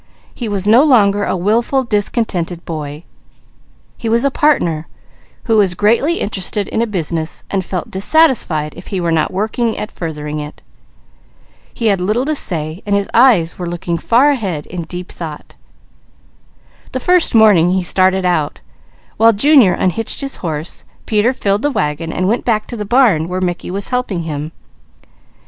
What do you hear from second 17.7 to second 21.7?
he started out, while Junior unhitched his horse, Peter filled the